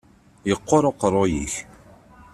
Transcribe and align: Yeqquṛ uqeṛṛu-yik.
Yeqquṛ 0.49 0.83
uqeṛṛu-yik. 0.89 1.55